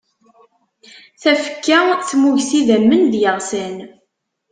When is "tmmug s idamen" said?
2.09-3.03